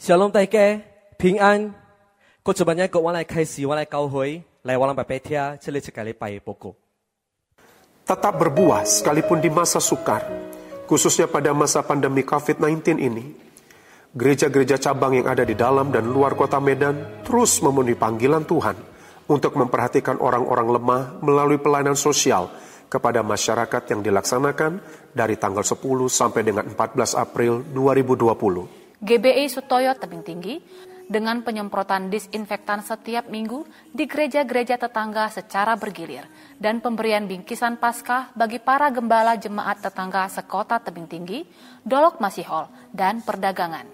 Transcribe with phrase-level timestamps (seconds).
[0.00, 0.80] 小龙大家
[1.16, 1.74] 平安。
[2.42, 6.74] 过这半日，我来开始，我来教会，来我来白白听，这里是个礼拜报告。
[8.06, 10.22] tetap berbuah sekalipun di masa sukar,
[10.86, 13.34] khususnya pada masa pandemi COVID-19 ini.
[14.14, 18.78] Gereja-gereja cabang yang ada di dalam dan luar kota Medan terus memenuhi panggilan Tuhan
[19.26, 22.46] untuk memperhatikan orang-orang lemah melalui pelayanan sosial
[22.86, 24.78] kepada masyarakat yang dilaksanakan
[25.10, 28.79] dari tanggal 10 sampai dengan 14 April 2020.
[29.01, 30.61] GBI Sutoyo Tebing Tinggi
[31.09, 36.29] dengan penyemprotan disinfektan setiap minggu di gereja-gereja tetangga secara bergilir
[36.61, 41.41] dan pemberian bingkisan Paskah bagi para gembala jemaat tetangga sekota Tebing Tinggi,
[41.81, 43.89] Dolok Masihol, dan perdagangan.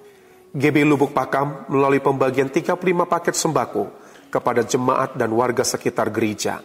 [0.52, 2.76] GB Lubuk Pakam melalui pembagian 35
[3.08, 3.88] paket sembako
[4.28, 6.60] kepada jemaat dan warga sekitar gereja.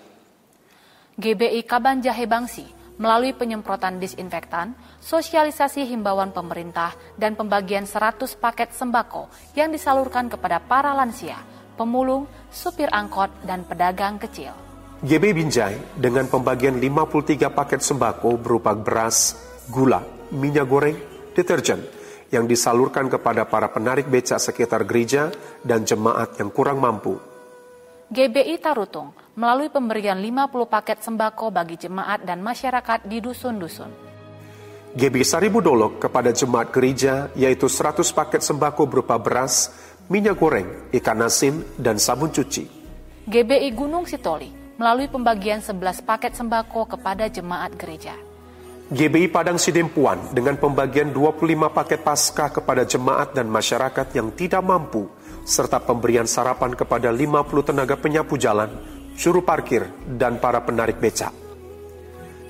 [1.15, 9.29] GBI Kaban Jahe Bangsi melalui penyemprotan disinfektan, sosialisasi himbauan pemerintah, dan pembagian 100 paket sembako
[9.57, 11.41] yang disalurkan kepada para lansia,
[11.79, 14.53] pemulung, supir angkot, dan pedagang kecil.
[15.03, 19.35] GB Binjai dengan pembagian 53 paket sembako berupa beras,
[19.67, 19.99] gula,
[20.31, 20.99] minyak goreng,
[21.35, 21.83] deterjen
[22.33, 25.29] yang disalurkan kepada para penarik becak sekitar gereja
[25.61, 27.21] dan jemaat yang kurang mampu.
[28.09, 33.91] GBI Tarutung melalui pemberian 50 paket sembako bagi jemaat dan masyarakat di dusun-dusun.
[34.93, 39.73] GB Saribu Dolok kepada jemaat gereja yaitu 100 paket sembako berupa beras,
[40.13, 42.69] minyak goreng, ikan asin, dan sabun cuci.
[43.25, 48.13] GBI Gunung Sitoli melalui pembagian 11 paket sembako kepada jemaat gereja.
[48.93, 55.09] GBI Padang Sidempuan dengan pembagian 25 paket paskah kepada jemaat dan masyarakat yang tidak mampu,
[55.49, 57.33] serta pemberian sarapan kepada 50
[57.73, 58.69] tenaga penyapu jalan,
[59.17, 61.33] juru parkir, dan para penarik becak.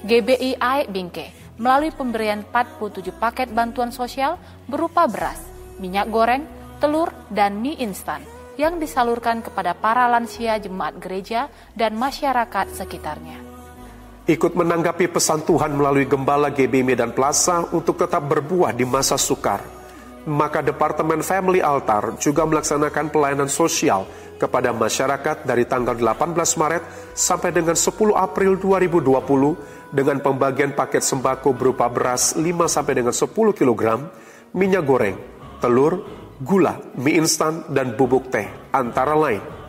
[0.02, 1.26] GBI Aek Bingke
[1.62, 4.34] melalui pemberian 47 paket bantuan sosial
[4.66, 5.38] berupa beras,
[5.78, 6.42] minyak goreng,
[6.82, 8.26] telur, dan mie instan
[8.58, 13.38] yang disalurkan kepada para lansia jemaat gereja dan masyarakat sekitarnya.
[14.22, 19.58] Ikut menanggapi pesan Tuhan melalui Gembala GB Medan Plaza untuk tetap berbuah di masa sukar.
[20.22, 24.06] Maka Departemen Family Altar juga melaksanakan pelayanan sosial
[24.42, 31.54] kepada masyarakat dari tanggal 18 Maret sampai dengan 10 April 2020 dengan pembagian paket sembako
[31.54, 33.82] berupa beras 5 sampai dengan 10 kg,
[34.58, 35.14] minyak goreng,
[35.62, 36.02] telur,
[36.42, 39.62] gula, mie instan, dan bubuk teh, antara lain.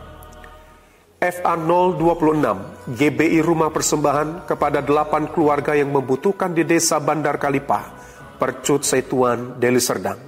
[1.22, 7.94] FA 026 GBI Rumah Persembahan kepada 8 keluarga yang membutuhkan di Desa Bandar Kalipah,
[8.36, 10.20] Percut Setuan, Deli Serdang.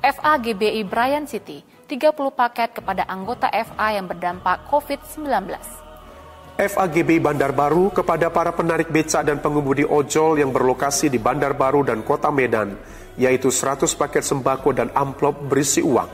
[0.00, 5.52] FA GBI Brian City 30 paket kepada anggota FA yang berdampak COVID-19.
[6.54, 11.52] FA GBI Bandar Baru kepada para penarik becak dan pengemudi ojol yang berlokasi di Bandar
[11.52, 12.78] Baru dan Kota Medan,
[13.20, 16.08] yaitu 100 paket sembako dan amplop berisi uang.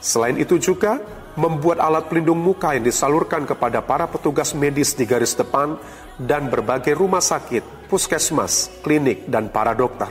[0.00, 0.98] Selain itu juga
[1.36, 5.76] membuat alat pelindung muka yang disalurkan kepada para petugas medis di garis depan
[6.16, 10.08] dan berbagai rumah sakit, puskesmas, klinik, dan para dokter.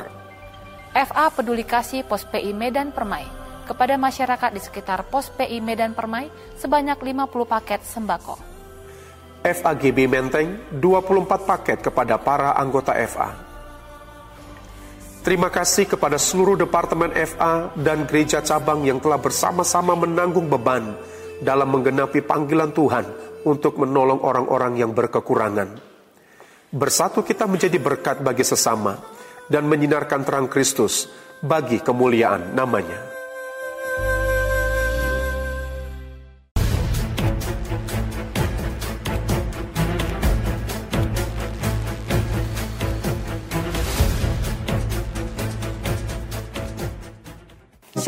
[0.94, 3.39] FA Peduli Kasih Pos PI Medan Permai
[3.70, 8.42] kepada masyarakat di sekitar Pos PI Medan Permai sebanyak 50 paket sembako.
[9.46, 13.30] FAGB Menteng 24 paket kepada para anggota FA.
[15.22, 20.98] Terima kasih kepada seluruh Departemen FA dan gereja cabang yang telah bersama-sama menanggung beban
[21.44, 23.06] dalam menggenapi panggilan Tuhan
[23.46, 25.78] untuk menolong orang-orang yang berkekurangan.
[26.74, 28.98] Bersatu kita menjadi berkat bagi sesama
[29.48, 31.08] dan menyinarkan terang Kristus
[31.44, 33.19] bagi kemuliaan namanya.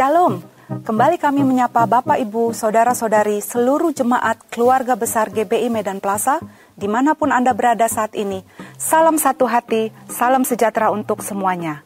[0.01, 0.41] Shalom,
[0.81, 6.41] kembali kami menyapa Bapak Ibu, Saudara-saudari, seluruh jemaat keluarga besar GBI Medan Plaza,
[6.73, 8.41] di mana pun Anda berada saat ini.
[8.81, 11.85] Salam satu hati, salam sejahtera untuk semuanya.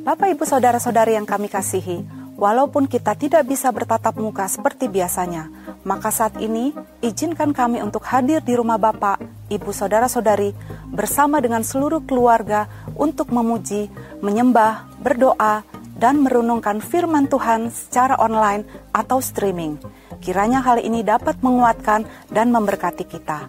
[0.00, 2.08] Bapak Ibu Saudara-saudari yang kami kasihi,
[2.40, 5.52] walaupun kita tidak bisa bertatap muka seperti biasanya,
[5.84, 6.72] maka saat ini
[7.04, 9.20] izinkan kami untuk hadir di rumah Bapak,
[9.52, 10.56] Ibu Saudara-saudari,
[10.88, 12.64] bersama dengan seluruh keluarga
[12.96, 13.92] untuk memuji,
[14.24, 19.78] menyembah, berdoa, dan merenungkan firman Tuhan secara online atau streaming.
[20.18, 23.46] Kiranya hal ini dapat menguatkan dan memberkati kita.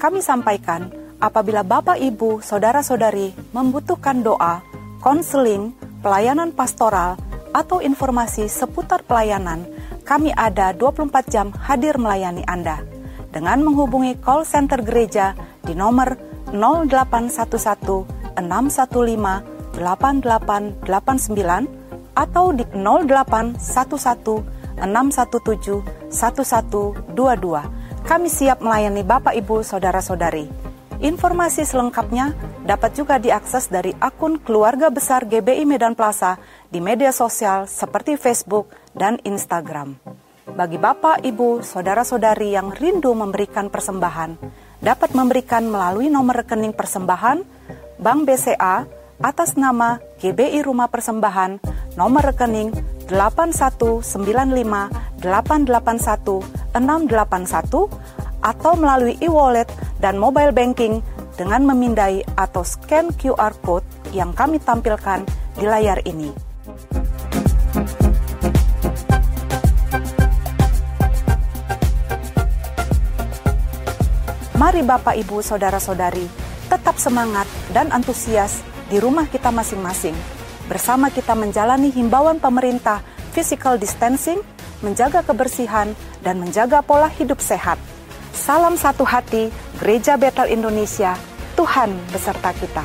[0.00, 0.88] Kami sampaikan,
[1.20, 4.64] apabila Bapak, Ibu, Saudara-saudari membutuhkan doa,
[5.04, 7.20] konseling, pelayanan pastoral,
[7.52, 9.68] atau informasi seputar pelayanan,
[10.08, 12.80] kami ada 24 jam hadir melayani Anda.
[13.28, 16.16] Dengan menghubungi call center gereja di nomor
[16.56, 21.81] 0811 615 8889
[22.12, 23.58] atau di 0811
[24.80, 28.02] 617 1122.
[28.02, 30.48] Kami siap melayani Bapak Ibu Saudara-saudari.
[31.02, 32.30] Informasi selengkapnya
[32.62, 36.38] dapat juga diakses dari akun keluarga besar GBI Medan Plaza
[36.70, 39.98] di media sosial seperti Facebook dan Instagram.
[40.42, 44.38] Bagi Bapak, Ibu, Saudara-saudari yang rindu memberikan persembahan,
[44.82, 47.42] dapat memberikan melalui nomor rekening persembahan
[48.02, 51.62] Bank BCA atas nama GBI Rumah Persembahan
[51.94, 52.74] nomor rekening
[53.06, 55.22] 8195881681
[58.42, 59.70] atau melalui e-wallet
[60.02, 60.98] dan mobile banking
[61.38, 65.22] dengan memindai atau scan QR code yang kami tampilkan
[65.54, 66.34] di layar ini.
[74.58, 76.22] Mari Bapak Ibu Saudara-saudari
[76.70, 78.62] tetap semangat dan antusias
[78.92, 80.12] di rumah kita masing-masing.
[80.68, 83.00] Bersama kita menjalani himbauan pemerintah
[83.32, 84.44] physical distancing,
[84.84, 87.80] menjaga kebersihan, dan menjaga pola hidup sehat.
[88.36, 89.48] Salam satu hati,
[89.80, 91.16] Gereja Betel Indonesia,
[91.56, 92.84] Tuhan beserta kita.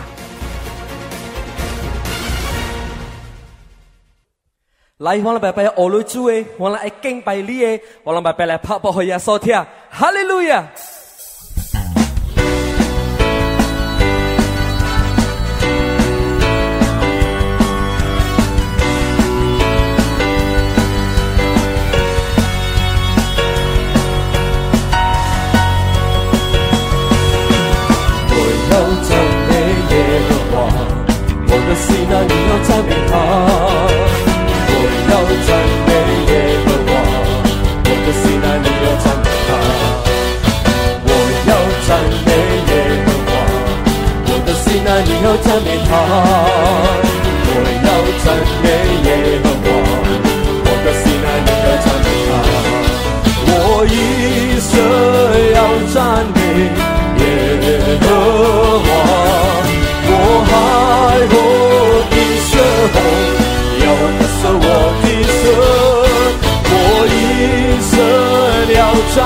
[4.98, 9.68] Lai mola bapa ya olu cuwe, mola eking pai lie, wala ba lepak ya sotia.
[9.94, 10.74] Haleluya.
[45.43, 45.91] 赞美他，
[47.49, 47.55] 我
[47.85, 47.89] 要
[48.23, 48.25] 赞
[48.63, 48.65] 美
[49.07, 49.09] 耶
[49.43, 49.65] 和华。
[50.65, 52.29] 我的心啊，你要赞美他，
[53.47, 53.51] 我
[53.87, 53.91] 一
[54.59, 54.69] 生
[55.55, 55.59] 要
[55.93, 55.95] 赞
[56.35, 56.37] 美
[57.19, 57.25] 耶
[58.01, 58.05] 和
[58.85, 58.87] 华。
[60.09, 60.11] 我
[60.47, 60.51] 海
[61.31, 61.33] 阔
[62.11, 62.15] 的
[62.47, 62.51] 时
[62.93, 62.95] 候，
[63.83, 63.85] 要
[64.17, 64.65] 得瑟我
[65.01, 65.05] 的
[65.37, 65.45] 神，
[66.69, 66.73] 我
[67.13, 67.15] 一
[67.89, 67.91] 生
[68.75, 68.79] 要
[69.15, 69.17] 赞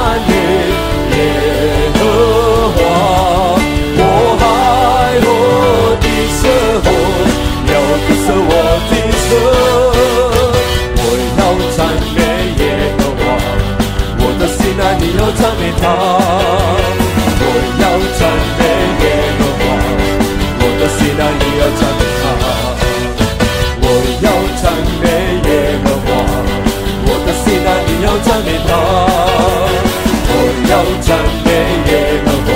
[30.71, 31.09] 要赞
[31.43, 31.49] 美
[31.91, 32.49] 耶和华。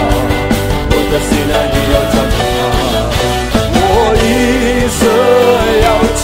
[0.90, 2.40] 我的心爱，你要赞美
[3.52, 3.84] 他，我
[4.24, 4.26] 一
[4.98, 5.02] 生
[5.84, 5.88] 要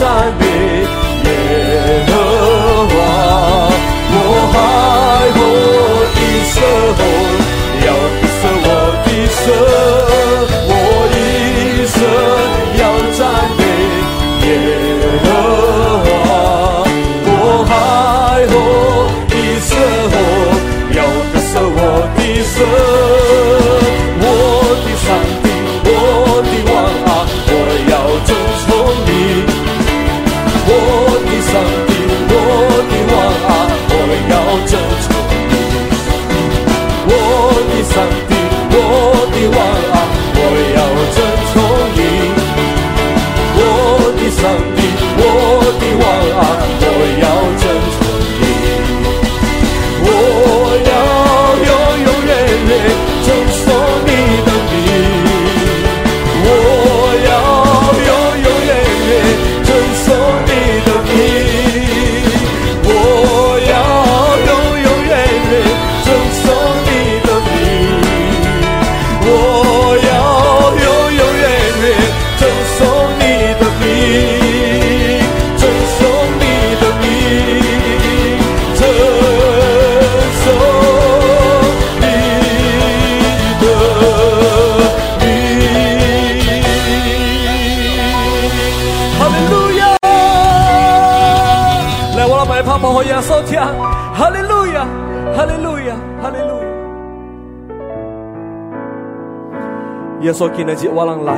[100.32, 101.34] 耶稣今日我能来，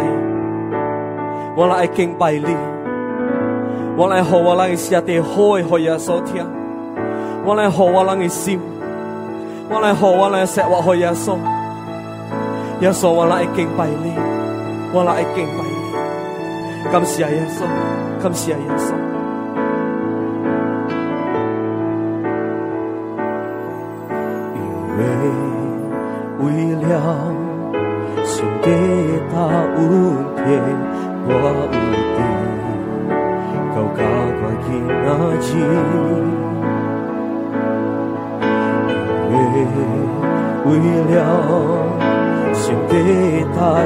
[1.57, 2.57] 我来敬拜你，
[3.97, 6.47] 我来和我来下地开和耶稣听，
[7.45, 8.61] 我来和我来心，
[9.69, 11.37] 我来和我来说话和耶稣。
[12.83, 14.13] 耶稣我来敬拜你，
[14.93, 19.04] 我来敬拜你，感谢耶稣，感谢耶稣。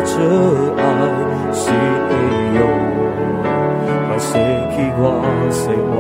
[0.05, 0.13] 这
[0.77, 0.81] 爱
[1.53, 1.61] 是
[2.09, 2.13] 你
[2.59, 2.61] 用，
[4.09, 4.31] 还舍
[4.73, 5.01] 去我
[5.51, 5.63] 失
[5.95, 5.97] 望。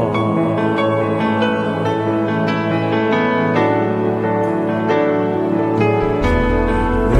[7.12, 7.14] 为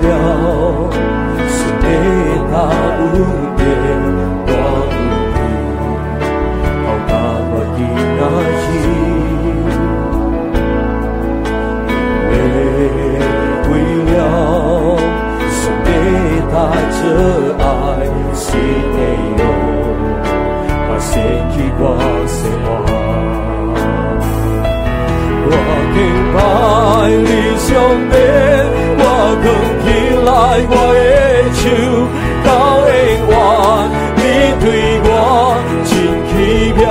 [0.00, 0.02] 了
[1.48, 1.86] 是你
[2.50, 2.54] 那。
[16.92, 16.98] 这
[17.58, 17.64] 爱
[18.34, 18.44] 是
[18.94, 18.98] 地
[19.36, 19.40] 狱，
[20.86, 21.10] 快死
[21.52, 21.54] 去。
[21.78, 21.82] 我
[22.26, 22.68] 说我，
[25.46, 25.52] 我
[25.94, 25.98] 明
[26.34, 26.38] 白
[27.26, 27.68] 你伤
[28.10, 28.12] 悲。
[28.98, 29.04] 我
[29.42, 29.46] 讲
[29.82, 29.86] 起
[30.26, 30.28] 来，
[30.68, 31.00] 我的
[31.54, 31.62] 手
[32.44, 32.48] 到
[32.90, 32.92] 永
[33.30, 33.32] 远。
[34.16, 34.20] 你
[34.60, 34.64] 对
[35.02, 35.08] 我
[35.86, 35.90] 真
[36.28, 36.30] 奇
[36.76, 36.84] 妙。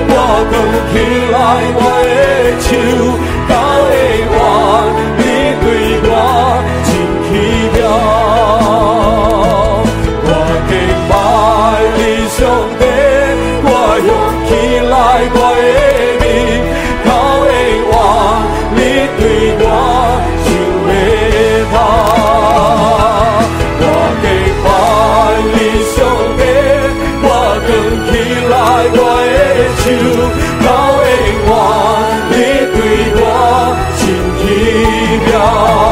[0.06, 0.14] 我
[0.46, 0.54] 举
[0.92, 0.94] 起
[1.34, 1.36] 来
[1.74, 2.08] 我的
[2.62, 2.68] 手，
[3.48, 3.52] 敢
[3.82, 3.90] 会
[4.30, 4.38] 换？
[30.64, 31.04] 到永
[31.46, 31.52] 远，
[32.30, 32.34] 你
[32.72, 32.78] 对
[33.16, 33.22] 我
[33.96, 34.02] 真
[34.38, 34.40] 奇
[35.26, 35.89] 妙。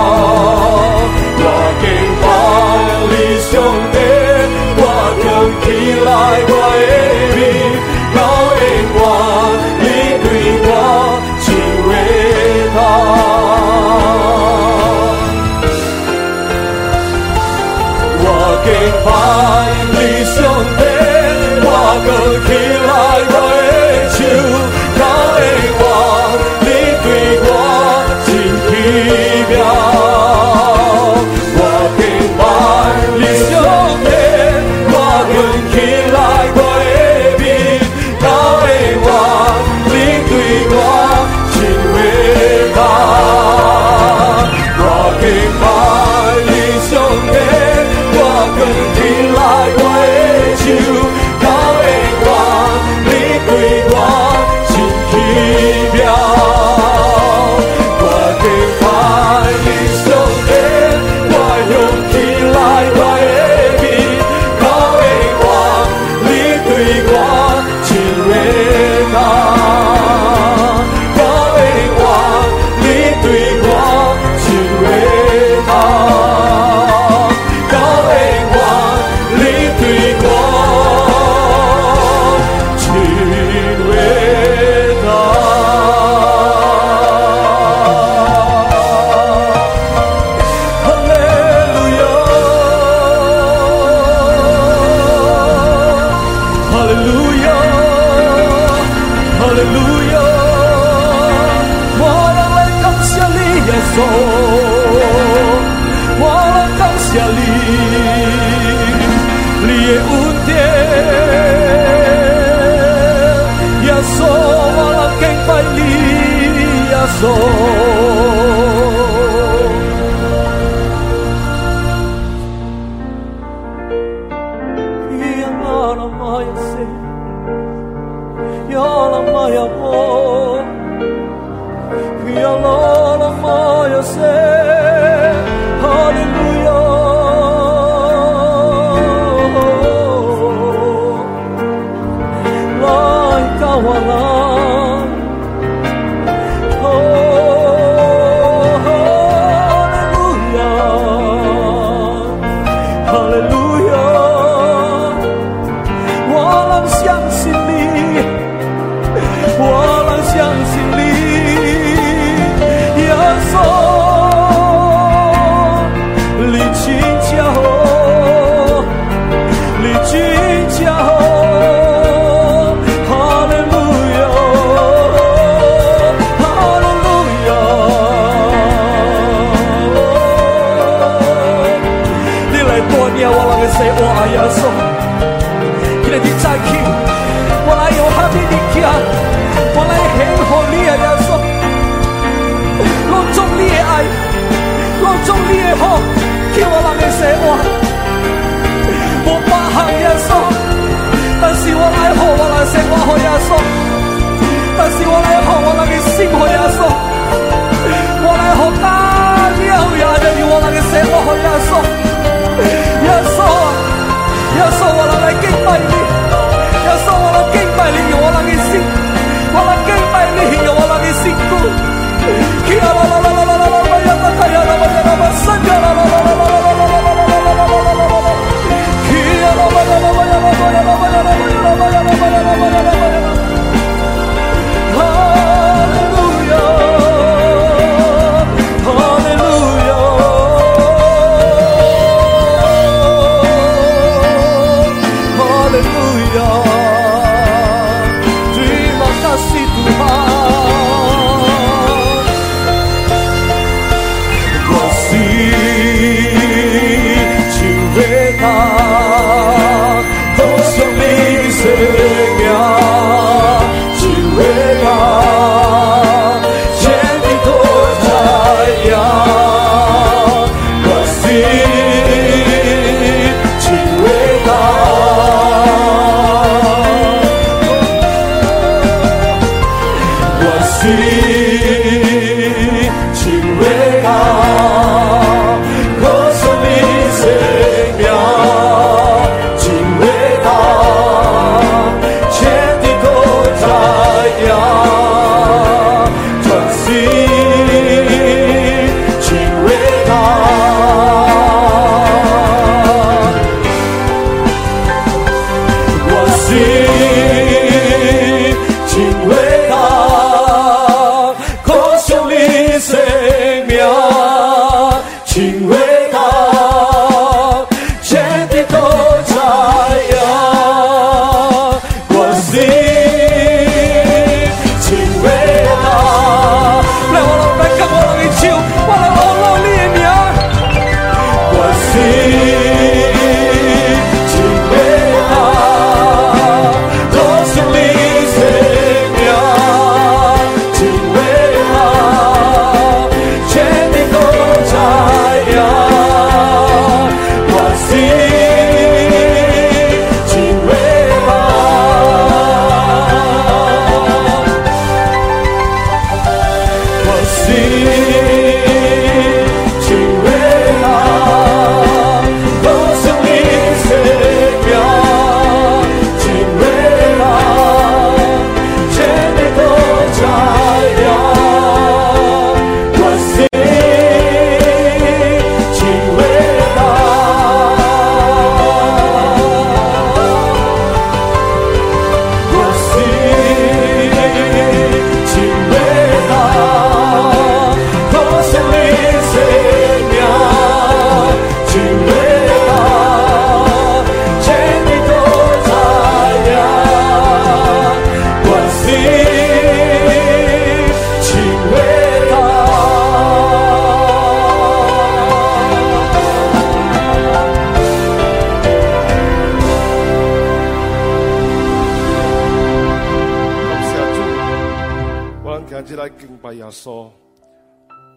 [415.69, 417.11] 今日来敬拜耶稣，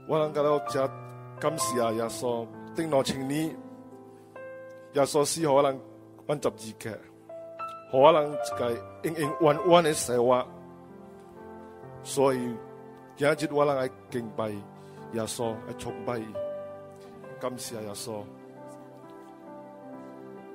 [0.07, 0.89] 我能感到真
[1.37, 3.53] 感谢啊耶稣，定诺请你，
[4.93, 5.77] 耶稣使我能
[6.27, 6.89] 稳执自给，
[7.91, 8.71] 好我能个
[9.03, 10.47] 应应万万的生活。
[12.03, 12.55] 所以
[13.17, 14.47] 今日我能来敬拜
[15.11, 16.21] 耶稣，来崇拜，
[17.41, 18.23] 感谢耶稣，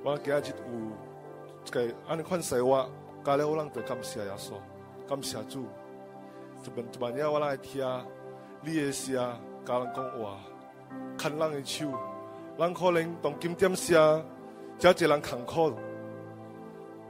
[0.03, 2.89] 我今日有个安尼款生活，
[3.23, 4.53] 家里我能得感谢耶稣，
[5.07, 5.63] 感谢主。
[6.67, 7.81] 一半一半夜我来听
[8.61, 9.15] 你的声，
[9.65, 10.37] 甲人讲话，
[11.17, 11.87] 看人的手，
[12.57, 14.25] 人可能当今点声。
[14.77, 15.73] 真侪人坎坷，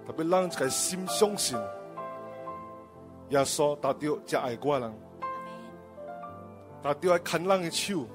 [0.05, 1.57] 特别让一个心相信，
[3.29, 4.93] 耶稣达到真爱我人，
[6.81, 8.05] 达到爱看人的手，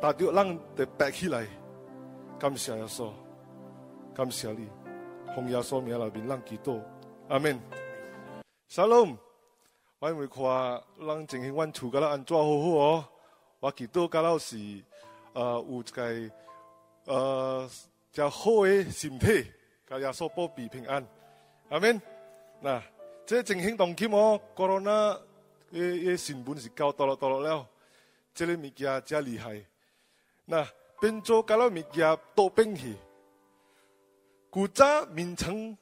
[0.00, 1.46] 达到人得白起来，
[2.40, 3.10] 感谢耶稣，
[4.12, 4.68] 感谢你，
[5.36, 6.80] 奉耶稣名来面让祈祷，
[7.28, 7.56] 阿门。
[8.66, 9.16] 沙龙，
[10.00, 10.42] 我因为看
[10.98, 13.04] 人情形，阮厝甲咱安怎好好哦，
[13.60, 14.56] 我祈祷甲老是
[15.34, 16.34] 呃有一个
[17.04, 17.70] 呃。
[18.12, 19.46] 只好的身体，
[19.88, 21.06] 甲耶稣保庇平安。
[21.68, 22.02] 阿免，
[22.60, 22.82] 那
[23.24, 25.16] 这情形当今哦，corona
[25.72, 27.64] 嘅嘅新闻是搞到了到了了，
[28.34, 29.64] 这个物件真厉害。
[30.44, 30.66] 那
[31.00, 32.96] 变做搞了物件都变去，
[34.50, 35.78] 古早名称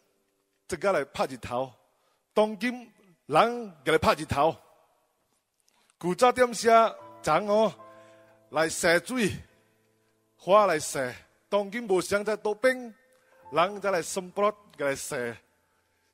[0.66, 1.72] 这个来拍日头，
[2.34, 2.92] 当今
[3.28, 4.56] 人给你拍日头。
[5.98, 6.70] 古早点写
[7.22, 7.70] 长哦，
[8.48, 9.30] 来射水，
[10.34, 11.12] 花来射。
[11.50, 12.94] 当今无想在多兵，
[13.52, 15.36] 人再来生不个来射。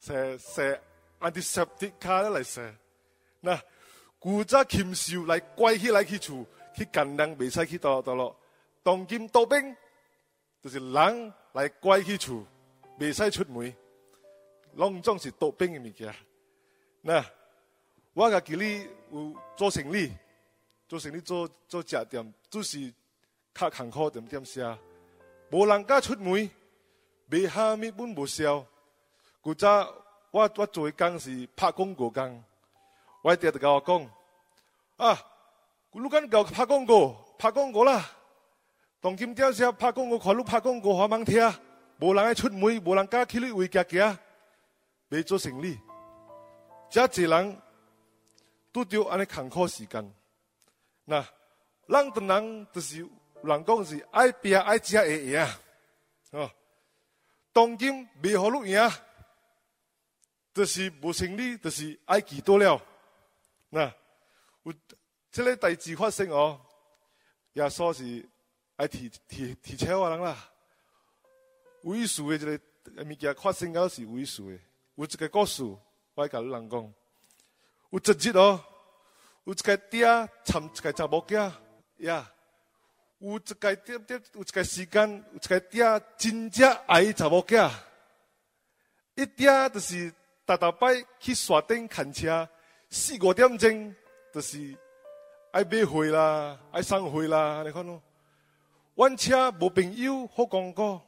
[0.00, 0.80] 射射
[1.20, 2.74] antiseptic 卡来射，
[3.40, 3.58] 那
[4.18, 8.36] 古早禽兽来怪起来去处，去干人未使去倒倒落。
[8.82, 9.74] 当今多兵，
[10.60, 12.44] 就是人来怪去处，
[12.98, 13.72] 未使出门，
[14.72, 16.12] 拢总是多兵的物件。
[17.06, 17.22] 那
[18.14, 20.10] 我甲记你有做生意，
[20.88, 22.90] 做生意做做食店，就是
[23.52, 24.78] 较坎坷点点些，
[25.50, 26.48] 无人敢出门，
[27.26, 28.64] 卖虾米本无销。
[29.42, 29.86] 古早
[30.30, 32.42] 我我做工是拍广告工，
[33.22, 34.10] 我一直就甲我讲，
[34.96, 35.18] 啊，
[35.92, 38.10] 你敢教拍广告，拍广告啦。
[39.02, 41.38] 当今朝时拍广告，看你拍广告好忙听，
[42.00, 44.18] 无人爱出门，无人敢去你位行行，
[45.10, 45.78] 未做生意。
[46.94, 47.60] 遮济人
[48.72, 50.14] 拄着安尼坎坷时间，
[51.04, 51.26] 那
[51.86, 53.00] 人等人就是
[53.42, 55.44] 人讲是爱拼爱食会赢，
[56.30, 56.48] 哦，
[57.52, 58.78] 当今未好路赢。
[60.54, 62.80] 就是无生理，就是爱记多了。
[63.70, 63.92] 那
[64.62, 64.72] 有
[65.32, 66.60] 这个代志发生哦，
[67.54, 68.24] 耶稣是
[68.76, 70.48] 爱提提提车的人啦。
[71.82, 74.56] 为数的这个物件发生到是为数的，
[74.94, 75.64] 有一个故事，
[76.14, 76.94] 我甲你人讲。
[77.90, 78.64] 有一日哦，
[79.44, 80.06] 有一个爹
[80.44, 81.52] 参一个查某囝
[81.98, 82.30] 呀，
[83.18, 87.70] 有一个爹爹有一个时间，有一个爹真正爱查某囝，
[89.14, 90.12] 一爹就是。
[90.46, 92.46] 逐逐摆去山顶看车，
[92.90, 93.94] 四五点钟
[94.30, 94.76] 就是
[95.52, 98.02] 爱买货啦，爱送货啦，你看咯。
[98.94, 101.00] 阮车无朋友好广告，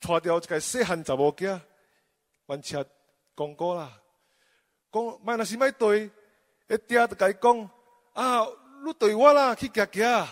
[0.00, 1.58] 带着一个细汉查某囝，
[2.44, 2.86] 阮车
[3.36, 4.00] 讲过啦。
[4.92, 6.10] 讲买若是买对，
[6.68, 7.70] 一爹就甲伊讲
[8.14, 8.46] 啊，
[8.84, 10.26] 你对我啦去行行，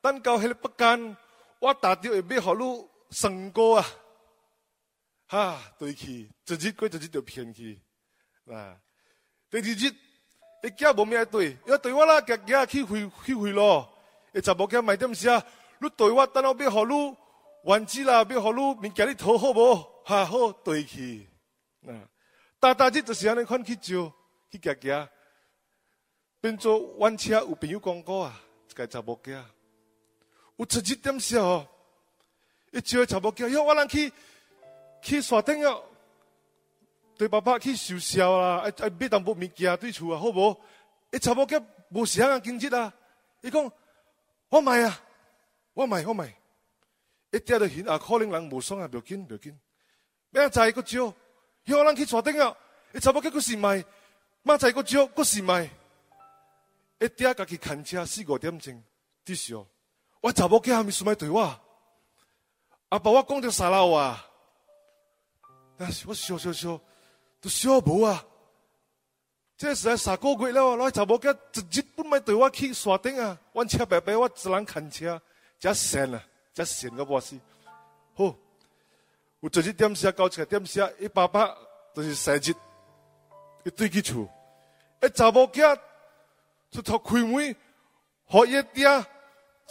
[0.00, 1.16] 等到迄个不干，
[1.60, 3.86] 我打掉会买互你成果啊。
[5.28, 7.80] 哈，对去，一日过一日就骗去，
[8.50, 8.76] 啊！
[9.48, 9.94] 第二日，
[10.64, 13.88] 一家无咩对，要对我啦，夹夹去回去回咯。
[14.34, 15.40] 一查某囝买点啥？
[15.78, 17.16] 你对我等下要互你
[17.62, 19.76] 丸子啦，要互你物件你讨好无？
[20.04, 21.28] 哈好对去，
[21.86, 21.94] 啊！
[22.60, 24.12] 大大日就是安尼款去招
[24.50, 25.08] 去夹夹，
[26.42, 29.42] 变做弯车有朋友讲过啊，一个查某囝，
[30.56, 31.66] 有一点啥哦？
[32.70, 34.12] 一招查某囝，要我人去。
[35.02, 35.80] 去山顶啊，
[37.16, 40.60] 对爸爸去受孝啦，爱爱买淡薄物件对厝啊，好无？
[41.10, 42.92] 伊查某囝无时啊经济啊，
[43.40, 43.72] 伊讲
[44.50, 45.02] 我买啊，
[45.72, 46.36] 我买我买，
[47.30, 49.58] 一点都现啊，可能人无爽啊，要紧要紧，
[50.28, 51.14] 明仔个招，
[51.70, 52.56] 有人去山顶啊，
[52.92, 53.84] 伊查某囝佫是买，
[54.42, 55.70] 明仔个招佫是买，
[56.98, 58.82] 一点家己看车四五点钟，
[59.24, 59.66] 的时候，
[60.20, 61.60] 我查某囝还没想买对我，
[62.88, 64.26] 阿爸我讲着啥啦话？
[66.06, 66.78] 我笑笑笑，
[67.40, 68.22] 都笑无啊！
[69.56, 73.38] 这是在三个月了，那查某囝一日不买对我去山顶啊！
[73.52, 75.20] 阮车白白，我只能看车，
[75.58, 77.38] 真闲啊，真闲个波死。
[78.14, 78.34] 好，
[79.40, 81.54] 有一日点写，到一个点写，伊爸爸
[81.94, 82.54] 就是生日，
[83.64, 84.28] 伊对去厝，
[85.02, 85.78] 一查某囝
[86.70, 87.56] 出头开门，
[88.26, 88.86] 互伊爹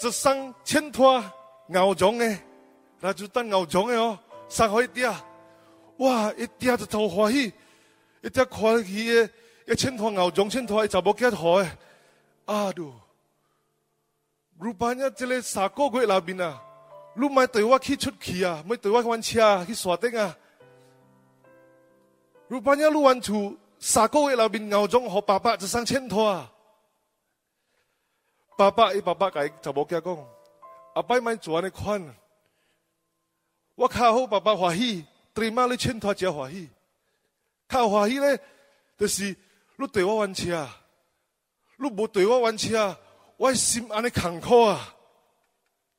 [0.02, 1.24] 一双衬托
[1.68, 2.38] 牛绒的，
[3.00, 5.10] 那就当牛绒的哦，送互伊爹。
[5.98, 6.32] 哇！
[6.38, 7.54] 一嗲就头欢喜，
[8.22, 9.30] 一嗲看起个
[9.68, 11.78] 一千团牛种，千团查某囝好诶，
[12.46, 12.94] 啊都！
[14.58, 16.62] 如班呀，这个三个月那边啊，
[17.20, 20.38] 你咪对我去出去啊，咪对我玩车去山顶啊。
[22.48, 26.52] 如班呀，你玩厝三个月那边牛种和爸爸就上千团啊。
[28.58, 30.28] 爸爸伊爸爸甲伊查某囝讲，
[30.96, 32.02] 阿爸咪做安尼款，
[33.76, 35.06] 我较好爸爸欢喜。
[35.34, 36.70] 对妈你欠他真欢喜，
[37.68, 38.40] 较欢喜咧，
[38.98, 39.36] 就是
[39.78, 40.68] 你对我玩车，
[41.78, 42.98] 你无对我玩车，
[43.38, 44.96] 我心安尼坎坷啊！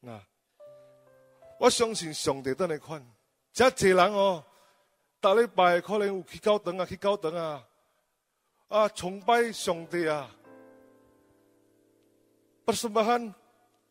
[0.01, 0.21] 那
[1.61, 3.07] 我相信上帝都来看，
[3.53, 4.43] 遮济人哦，
[5.21, 7.69] 逐礼拜可能有去教堂啊，去教堂啊，
[8.69, 10.35] 啊崇拜上帝啊，
[12.65, 13.35] 不什么罕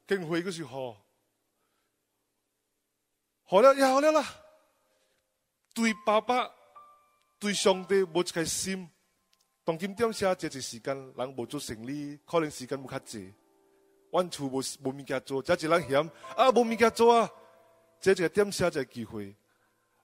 [0.07, 0.97] 敬会个是好。
[3.43, 4.25] 好了，也好了啦。
[5.75, 6.49] 对爸爸、
[7.37, 8.89] 对上帝无一个心，
[9.63, 13.31] 当今点写这一时间，人无做生理，可能时间无较济。
[14.11, 17.29] 阮厝无无物件做，遮一人嫌啊无物件做啊，
[17.99, 19.35] 这一个点写一个机会，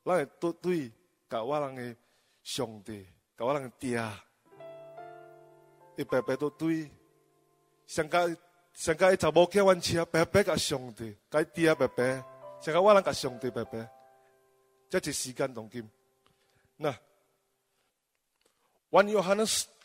[0.04, 0.92] 咱会对对
[1.30, 1.96] 甲我人的
[2.44, 3.06] 上帝，
[3.38, 4.00] 甲我人的爹，
[5.96, 6.92] 一白白都对，
[7.88, 8.28] 上加
[8.74, 12.16] 上加一查某叫阮车，白白甲上帝，甲爹白白，
[12.60, 13.90] 上加我人甲上帝白白，
[14.90, 15.90] 这一时间当今，
[16.76, 16.94] 那，
[18.90, 19.38] 阮约翰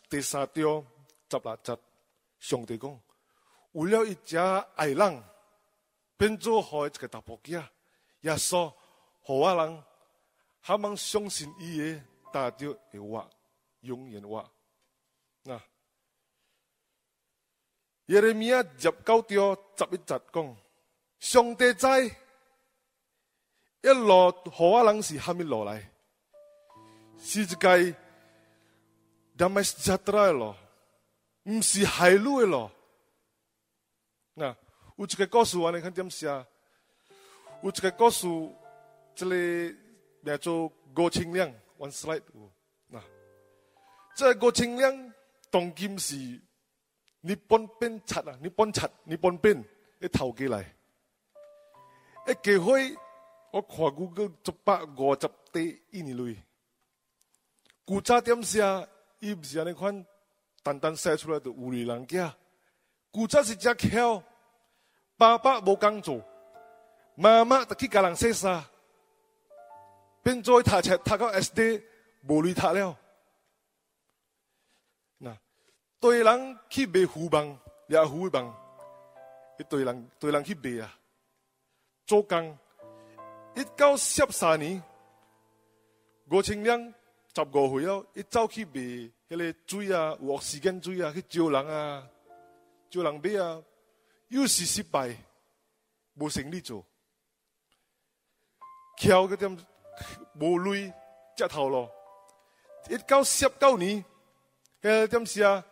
[0.08, 0.86] 第三章
[1.30, 1.78] 十六节，
[2.40, 3.00] 上帝讲。
[3.72, 5.22] 为了一只爱人，
[6.16, 7.64] 变做好一个大伯仔，
[8.20, 8.72] 耶稣
[9.22, 9.84] 好我人，
[10.62, 12.02] 他们相信伊的，
[12.32, 12.58] 达到
[12.90, 13.30] 会活，
[13.80, 14.50] 永远活。
[15.42, 15.60] 那
[18.06, 20.56] 耶利米亚十九章十一节讲，
[21.18, 22.04] 上帝在
[23.82, 25.90] 一路好我人是虾米落来？
[27.18, 27.94] 是一个
[29.36, 30.56] 达麦斯加特来咯，
[31.44, 32.70] 唔是海路的咯。
[34.34, 34.54] 那
[34.96, 36.26] 有一个故事，我你看点写？
[37.62, 38.26] 有一个故事，
[39.14, 39.76] 这里
[40.24, 42.22] 叫做郭清亮，one slide。
[42.86, 42.98] 那
[44.16, 45.12] 这郭清亮
[45.50, 46.16] 当今是
[47.20, 49.62] 日本兵贼啊，日本贼，日本兵
[49.98, 50.74] 一头过来，
[52.26, 52.96] 一机会
[53.50, 56.36] 我看过个一百五十地一年内，
[57.84, 58.62] 古早点写？
[59.18, 60.06] 伊不是安尼款，
[60.62, 62.34] 单单写出来的有力人家。
[63.10, 64.22] 古早是只巧，
[65.18, 66.24] 爸爸无工做，
[67.20, 68.64] 妈妈就去教人洗衫，
[70.22, 71.82] 变做读册读到 S D
[72.26, 72.96] 无力读了。
[75.18, 75.36] 那
[76.00, 78.50] 对人去卖胡棒，也胡棒，
[79.58, 80.96] 一对人对人去卖啊，
[82.06, 82.58] 做工
[83.54, 84.82] 一九十三年，
[86.30, 86.80] 吴清亮
[87.34, 88.72] 十五岁了，一走去卖
[89.28, 92.08] 迄个水啊，有时间水啊，去招人啊。
[92.88, 93.62] 做人买啊，
[94.28, 94.64] 又是
[99.00, 99.58] 失败，无生意做，敲个点
[100.34, 100.92] 无累，
[101.34, 101.90] 接头咯。
[102.88, 104.04] 一九十九年，
[104.82, 105.64] 诶点时啊，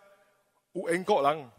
[0.73, 1.51] 有英国人，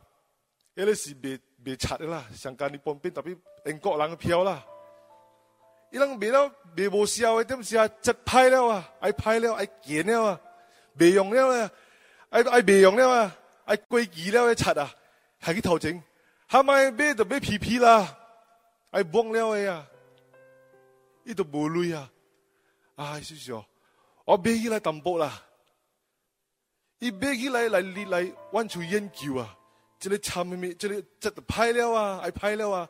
[0.76, 4.66] 迄个是未未拆的啦，上加日本兵特别英国人票啦。
[5.92, 10.42] 伊人卖了卖无销的点时啊，贼歹了啊，爱派了爱见了啊，
[10.96, 11.72] 未用了啊，
[12.30, 14.92] 爱爱未用了啊，爱过期了的贼啊。
[15.42, 16.04] 还去偷钱，
[16.48, 18.06] 还买买就买皮皮啦，
[18.92, 19.88] 还忘了的呀，
[21.30, 22.12] 伊都无累啊，
[22.96, 23.64] 哎，是是哦，
[24.26, 25.40] 我买起来淡薄啦，
[26.98, 29.56] 伊买起来来来来，往出研究啊，
[30.00, 32.90] 这里参咪咪，这里这都歹了啊，爱歹了啊，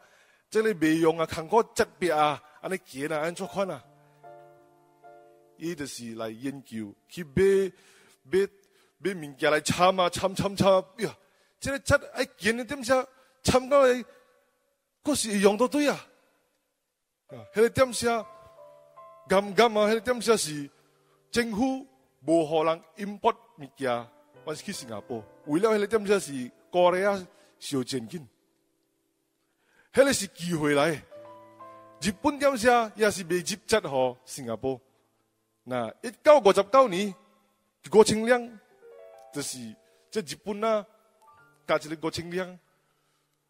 [0.49, 3.83] 这里未用啊，看过质别啊，安尼见啊，安怎款啊，
[5.57, 7.69] 伊就是来研究，去买
[8.23, 8.47] 买
[8.99, 11.13] 买物件来参啊，参参参呀。
[11.59, 13.05] 这个七哎见的点下，
[13.43, 14.05] 参加的，
[15.03, 16.05] 嗰时用到对啊！
[17.29, 18.25] 啊，迄个点下，
[19.27, 20.69] 啱啱啊，迄个点下是
[21.31, 21.85] 政府
[22.25, 24.07] 无可能 import 物件，
[24.43, 27.27] 我是去新加坡，为了迄个点下是过来啊，
[27.59, 28.27] 小钱金，
[29.93, 31.01] 迄个是机会来。
[32.01, 34.79] 日本点下也是未接接好新加坡。
[35.63, 37.13] 那一九五十九年，
[37.89, 38.59] 郭清亮
[39.33, 39.57] 就是
[40.09, 40.85] 在日本啊。
[41.67, 42.57] 加一个郭清亮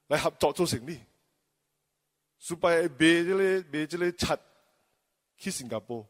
[0.07, 0.99] 来合作做生意，
[2.39, 4.27] 苏拜卖这个卖这个漆
[5.37, 6.03] 去新加坡，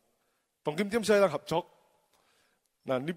[0.63, 1.67] 当今点些人合作，
[2.83, 3.13] 那你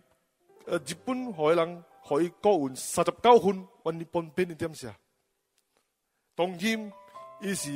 [0.67, 4.93] 呃日本海人可以高换三十九分，换日本变的点些，
[6.35, 6.91] 当今
[7.41, 7.71] 伊是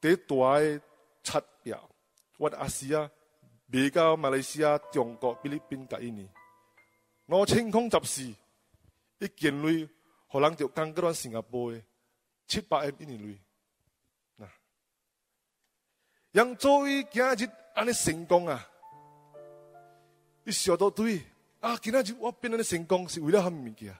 [0.00, 0.80] 第一大的
[1.22, 1.90] 漆料，
[2.38, 3.10] 我阿西亚
[3.66, 6.28] 卖到马来西亚、中国、菲律宾、甲印尼，
[7.26, 8.34] 我清空十四。
[9.18, 9.88] 一件类，
[10.30, 11.82] 可能就刚嗰新加坡的
[12.46, 13.40] 七八 M 一年类。
[16.36, 18.68] 嗱，让做伊今日安尼成功啊！
[20.44, 21.22] 你想到对
[21.60, 23.96] 啊，今日我变安尼成功是为了虾米物件？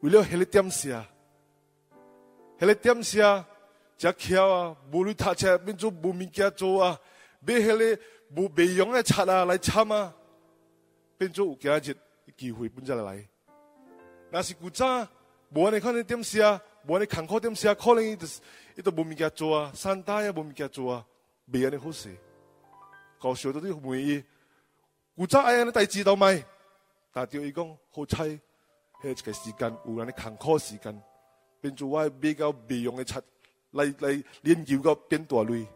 [0.00, 1.02] 为了迄个点写，
[2.58, 3.44] 迄个点写，
[3.96, 7.00] 只巧啊，无你读册变做无物件做啊，
[7.40, 8.02] 买迄个
[8.36, 10.12] 无备用的册啊来参啊，
[11.16, 11.96] 变做有今日
[12.36, 13.26] 机会变出来。
[14.30, 15.08] 那是古早，
[15.48, 18.26] 无安尼看你点下写，无安尼坎坷点写，可能伊就
[18.76, 21.06] 伊都无物件做啊，三代也无物件做啊，
[21.46, 22.16] 未安尼好势。
[23.18, 24.24] 搞笑到啲问伊，
[25.14, 26.42] 古早爱安尼代志都卖，
[27.12, 28.40] 但对伊讲好彩，迄
[29.10, 31.02] 一个时间有安尼坎坷时间，
[31.60, 33.20] 变做我比较未用的出
[33.72, 35.66] 来来研究个变大类，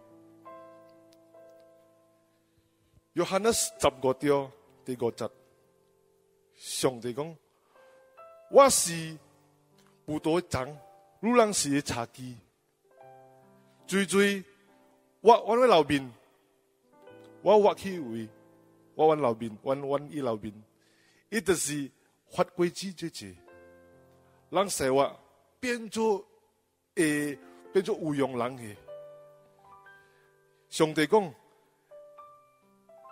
[3.12, 3.70] 约翰呢十
[4.02, 4.50] 五章
[4.84, 5.28] 第五节，
[6.56, 7.36] 上帝讲：
[8.50, 9.18] 我是
[10.06, 10.66] 葡萄长，
[11.24, 12.36] 女人是茶几，
[13.86, 14.44] 追追
[15.22, 16.12] 我我的老面，
[17.40, 18.28] 我挖去为
[18.94, 20.52] 我阮老面，阮阮伊老面，
[21.30, 21.90] 伊就是
[22.28, 23.34] 发规矩这些，
[24.50, 25.18] 人生活
[25.58, 26.22] 变做
[26.96, 27.38] 诶
[27.72, 28.76] 变做无用人嘅。
[30.68, 31.34] 上帝讲。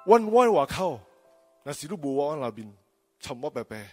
[0.04, 1.00] 阮阮外口，
[1.62, 2.76] 那是你无我内面，
[3.20, 3.88] 沉默白白，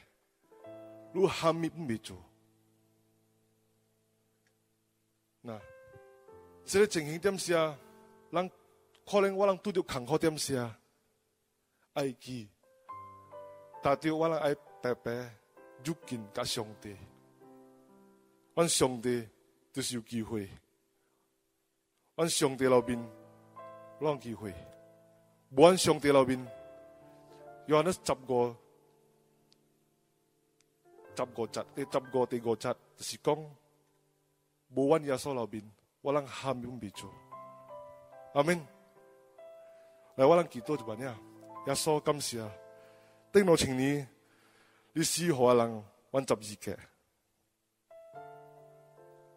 [1.14, 2.18] 你虾米不未做？
[5.42, 5.60] 那，
[6.66, 7.56] 这个情形点写？
[8.32, 8.52] 人
[9.06, 10.58] 可能我人拄着坎坷点写？
[11.94, 12.48] 爱记，
[13.82, 15.12] 达到我人爱白白
[15.84, 16.96] 入近甲上帝，
[18.54, 19.28] 阮上帝
[19.72, 20.50] 就是有机会，
[22.16, 23.00] 阮上帝老面，
[24.02, 24.54] 有机会。
[25.52, 26.40] 无按上帝路面，
[27.66, 28.56] 约翰十五、
[31.16, 33.36] 十五节、第十五、第五节，就是讲
[34.70, 35.64] 无按耶稣路面，
[36.02, 37.12] 我人喊永未做。
[38.34, 38.60] 阿门。
[40.16, 41.18] 来，我人祈祷一万呀，
[41.68, 42.44] 耶稣感谢，
[43.32, 44.08] 顶落千年，
[44.94, 46.80] 你死何人阮十二个，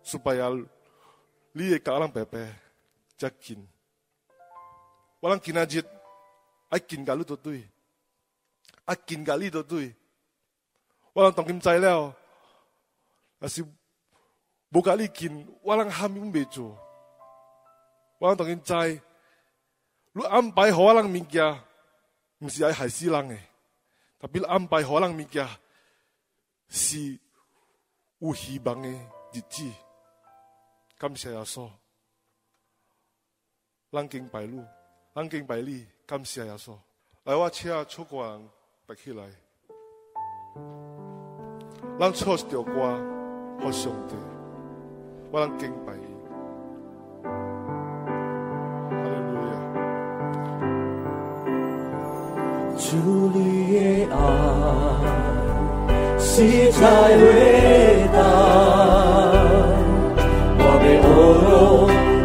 [0.02, 0.48] 苏拜亚，
[1.52, 2.10] 你嘅家人
[14.72, 16.08] 白白接近，我人今仔日。
[16.08, 16.78] 爱见甲你都对，爱见甲你都对。
[18.18, 20.18] 我人当今知了，也是无甲你见，我人喊永未做。
[20.18, 21.60] 我人当今知，你安排好我人物件，
[22.38, 23.38] 毋是爱害死人诶。
[24.18, 25.46] 特别安排好人物件，
[26.68, 27.18] 是
[28.18, 28.88] 有希望诶
[29.32, 29.70] 日子。
[30.96, 31.68] 感谢耶稣，
[33.90, 34.64] 人敬拜路，
[35.14, 35.86] 人敬拜你。
[36.06, 36.78] 感谢耶稣，
[37.24, 38.40] 来我车出关
[38.86, 39.28] 拔起来，
[41.98, 42.72] 咱唱一条歌，
[43.60, 44.14] 好上帝，
[45.34, 45.96] 我能敬拜伊。
[47.24, 47.30] 哈
[49.08, 49.50] 利路亚。
[52.76, 52.84] 主
[53.32, 53.38] 你
[53.72, 53.80] 的
[54.12, 54.14] 爱
[56.18, 56.28] 实
[56.72, 56.80] 在
[57.16, 57.24] 伟
[58.12, 58.14] 大，
[60.58, 61.04] 我要学
[61.48, 61.50] 咯，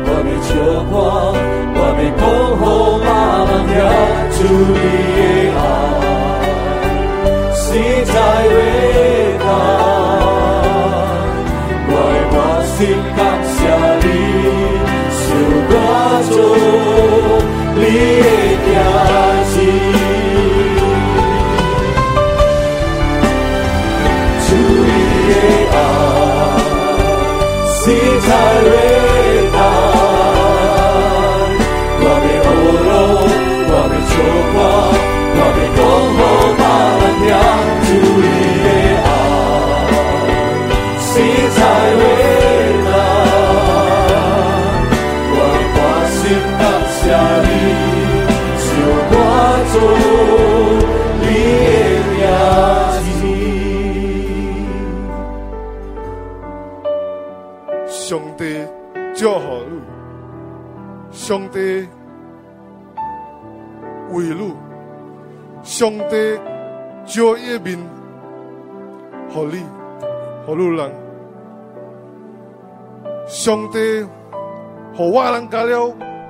[0.04, 0.52] 我要唱
[0.92, 0.94] 歌，
[1.76, 2.22] 我要讲
[2.60, 2.66] 好。
[4.38, 4.76] 主你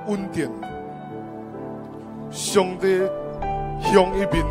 [0.08, 0.50] 了恩典，
[2.30, 2.98] 上帝
[3.80, 4.44] 向一边，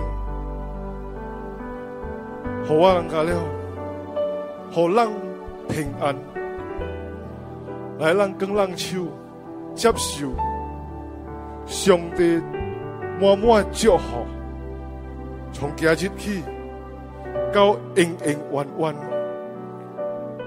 [2.65, 3.31] 和我人加了，
[4.71, 5.09] 和人
[5.67, 6.15] 平安，
[7.99, 9.05] 来人跟人手。
[9.75, 10.27] 接受
[11.67, 12.41] 上帝
[13.21, 14.25] 满满祝福，
[15.53, 16.43] 从今日起
[17.53, 18.95] 到永永远远。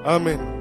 [0.04, 0.59] 阿门。